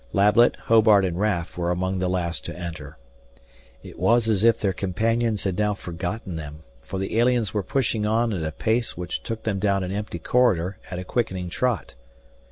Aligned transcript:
Lablet, 0.13 0.55
Hobart, 0.55 1.05
and 1.05 1.19
Raf 1.19 1.59
were 1.59 1.69
among 1.69 1.99
the 1.99 2.09
last 2.09 2.43
to 2.45 2.55
enter. 2.57 2.97
It 3.83 3.99
was 3.99 4.27
as 4.27 4.43
if 4.43 4.59
their 4.59 4.73
companions 4.73 5.43
had 5.43 5.59
now 5.59 5.75
forgotten 5.75 6.37
them, 6.37 6.63
for 6.81 6.97
the 6.97 7.19
aliens 7.19 7.53
were 7.53 7.61
pushing 7.61 8.03
on 8.03 8.33
at 8.33 8.41
a 8.43 8.51
pace 8.51 8.97
which 8.97 9.21
took 9.21 9.43
them 9.43 9.59
down 9.59 9.83
an 9.83 9.91
empty 9.91 10.17
corridor 10.17 10.79
at 10.89 10.97
a 10.97 11.03
quickening 11.03 11.51
trot. 11.51 11.93